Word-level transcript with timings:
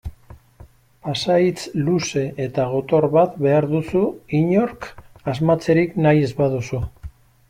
Pasahitz 1.07 1.65
luze 1.89 2.23
eta 2.45 2.65
gotor 2.71 3.07
bat 3.17 3.35
behar 3.47 3.67
duzu 3.73 4.01
inork 4.39 4.87
asmatzerik 5.33 5.93
nahi 6.07 6.25
ez 6.29 6.33
baduzu. 6.41 6.81